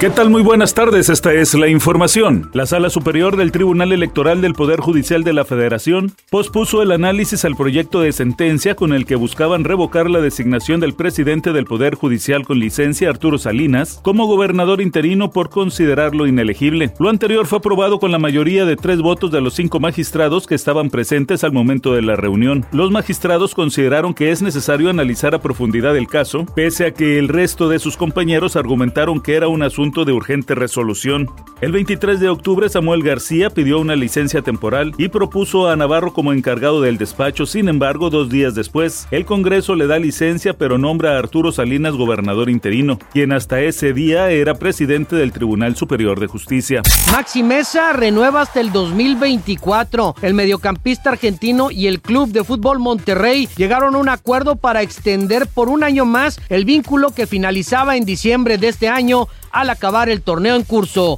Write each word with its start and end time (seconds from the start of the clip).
¿Qué 0.00 0.08
tal? 0.08 0.30
Muy 0.30 0.40
buenas 0.40 0.72
tardes, 0.72 1.10
esta 1.10 1.34
es 1.34 1.52
la 1.52 1.68
información. 1.68 2.48
La 2.54 2.64
Sala 2.64 2.88
Superior 2.88 3.36
del 3.36 3.52
Tribunal 3.52 3.92
Electoral 3.92 4.40
del 4.40 4.54
Poder 4.54 4.80
Judicial 4.80 5.24
de 5.24 5.34
la 5.34 5.44
Federación 5.44 6.12
pospuso 6.30 6.80
el 6.80 6.92
análisis 6.92 7.44
al 7.44 7.54
proyecto 7.54 8.00
de 8.00 8.12
sentencia 8.12 8.74
con 8.74 8.94
el 8.94 9.04
que 9.04 9.14
buscaban 9.14 9.62
revocar 9.62 10.08
la 10.08 10.22
designación 10.22 10.80
del 10.80 10.94
presidente 10.94 11.52
del 11.52 11.66
Poder 11.66 11.96
Judicial 11.96 12.46
con 12.46 12.58
licencia, 12.58 13.10
Arturo 13.10 13.36
Salinas, 13.36 14.00
como 14.02 14.24
gobernador 14.24 14.80
interino 14.80 15.32
por 15.32 15.50
considerarlo 15.50 16.26
inelegible. 16.26 16.94
Lo 16.98 17.10
anterior 17.10 17.46
fue 17.46 17.58
aprobado 17.58 17.98
con 17.98 18.10
la 18.10 18.18
mayoría 18.18 18.64
de 18.64 18.76
tres 18.76 19.02
votos 19.02 19.30
de 19.30 19.42
los 19.42 19.52
cinco 19.52 19.80
magistrados 19.80 20.46
que 20.46 20.54
estaban 20.54 20.88
presentes 20.88 21.44
al 21.44 21.52
momento 21.52 21.92
de 21.92 22.00
la 22.00 22.16
reunión. 22.16 22.64
Los 22.72 22.90
magistrados 22.90 23.54
consideraron 23.54 24.14
que 24.14 24.30
es 24.30 24.40
necesario 24.40 24.88
analizar 24.88 25.34
a 25.34 25.42
profundidad 25.42 25.94
el 25.94 26.08
caso, 26.08 26.46
pese 26.56 26.86
a 26.86 26.94
que 26.94 27.18
el 27.18 27.28
resto 27.28 27.68
de 27.68 27.78
sus 27.78 27.98
compañeros 27.98 28.56
argumentaron 28.56 29.20
que 29.20 29.34
era 29.34 29.48
un 29.48 29.62
asunto 29.62 29.89
de 29.90 30.12
urgente 30.12 30.54
resolución. 30.54 31.28
El 31.60 31.72
23 31.72 32.20
de 32.20 32.28
octubre 32.28 32.68
Samuel 32.68 33.02
García 33.02 33.50
pidió 33.50 33.80
una 33.80 33.96
licencia 33.96 34.40
temporal 34.40 34.94
y 34.96 35.08
propuso 35.08 35.68
a 35.68 35.76
Navarro 35.76 36.12
como 36.12 36.32
encargado 36.32 36.80
del 36.80 36.96
despacho. 36.96 37.44
Sin 37.44 37.68
embargo, 37.68 38.08
dos 38.08 38.30
días 38.30 38.54
después, 38.54 39.08
el 39.10 39.24
Congreso 39.26 39.74
le 39.74 39.86
da 39.86 39.98
licencia 39.98 40.54
pero 40.56 40.78
nombra 40.78 41.16
a 41.16 41.18
Arturo 41.18 41.50
Salinas 41.52 41.94
gobernador 41.94 42.48
interino, 42.48 42.98
quien 43.12 43.32
hasta 43.32 43.60
ese 43.60 43.92
día 43.92 44.30
era 44.30 44.54
presidente 44.54 45.16
del 45.16 45.32
Tribunal 45.32 45.74
Superior 45.76 46.20
de 46.20 46.28
Justicia. 46.28 46.82
Maxi 47.10 47.42
Mesa 47.42 47.92
renueva 47.92 48.42
hasta 48.42 48.60
el 48.60 48.72
2024. 48.72 50.14
El 50.22 50.34
mediocampista 50.34 51.10
argentino 51.10 51.70
y 51.70 51.88
el 51.88 52.00
Club 52.00 52.30
de 52.30 52.44
Fútbol 52.44 52.78
Monterrey 52.78 53.48
llegaron 53.56 53.96
a 53.96 53.98
un 53.98 54.08
acuerdo 54.08 54.56
para 54.56 54.82
extender 54.82 55.46
por 55.46 55.68
un 55.68 55.82
año 55.82 56.04
más 56.04 56.40
el 56.48 56.64
vínculo 56.64 57.10
que 57.10 57.26
finalizaba 57.26 57.96
en 57.96 58.04
diciembre 58.04 58.56
de 58.56 58.68
este 58.68 58.88
año 58.88 59.28
al 59.50 59.70
acabar 59.80 60.10
el 60.10 60.20
torneo 60.20 60.56
en 60.56 60.64
curso. 60.64 61.16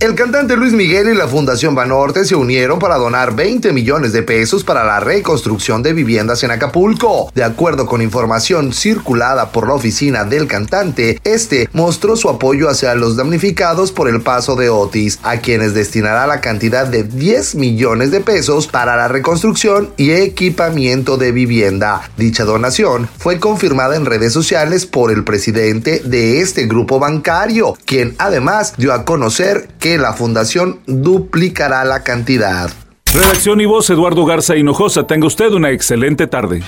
El 0.00 0.14
cantante 0.14 0.56
Luis 0.56 0.72
Miguel 0.72 1.10
y 1.10 1.14
la 1.14 1.28
Fundación 1.28 1.74
Banorte 1.74 2.24
se 2.24 2.34
unieron 2.34 2.78
para 2.78 2.96
donar 2.96 3.36
20 3.36 3.70
millones 3.74 4.14
de 4.14 4.22
pesos 4.22 4.64
para 4.64 4.82
la 4.82 4.98
reconstrucción 4.98 5.82
de 5.82 5.92
viviendas 5.92 6.42
en 6.42 6.50
Acapulco. 6.50 7.30
De 7.34 7.44
acuerdo 7.44 7.84
con 7.84 8.00
información 8.00 8.72
circulada 8.72 9.52
por 9.52 9.68
la 9.68 9.74
oficina 9.74 10.24
del 10.24 10.46
cantante, 10.46 11.20
este 11.22 11.68
mostró 11.74 12.16
su 12.16 12.30
apoyo 12.30 12.70
hacia 12.70 12.94
los 12.94 13.16
damnificados 13.16 13.92
por 13.92 14.08
el 14.08 14.22
paso 14.22 14.56
de 14.56 14.70
Otis, 14.70 15.18
a 15.22 15.36
quienes 15.36 15.74
destinará 15.74 16.26
la 16.26 16.40
cantidad 16.40 16.86
de 16.86 17.02
10 17.02 17.56
millones 17.56 18.10
de 18.10 18.22
pesos 18.22 18.68
para 18.68 18.96
la 18.96 19.06
reconstrucción 19.06 19.90
y 19.98 20.12
equipamiento 20.12 21.18
de 21.18 21.32
vivienda. 21.32 22.08
Dicha 22.16 22.46
donación 22.46 23.06
fue 23.18 23.38
confirmada 23.38 23.96
en 23.96 24.06
redes 24.06 24.32
sociales 24.32 24.86
por 24.86 25.12
el 25.12 25.24
presidente 25.24 26.00
de 26.02 26.40
este 26.40 26.64
grupo 26.64 26.98
bancario, 26.98 27.76
quien 27.84 28.14
además 28.16 28.72
dio 28.78 28.94
a 28.94 29.04
conocer 29.04 29.68
que 29.90 29.98
la 29.98 30.12
fundación 30.12 30.78
duplicará 30.86 31.84
la 31.84 32.04
cantidad. 32.04 32.70
Redacción 33.12 33.60
y 33.60 33.66
voz 33.66 33.90
Eduardo 33.90 34.24
Garza 34.24 34.54
Hinojosa. 34.54 35.04
Tenga 35.04 35.26
usted 35.26 35.50
una 35.50 35.70
excelente 35.72 36.28
tarde. 36.28 36.62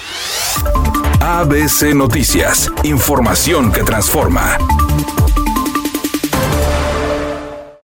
ABC 1.20 1.94
Noticias. 1.94 2.72
Información 2.82 3.70
que 3.70 3.84
transforma. 3.84 4.58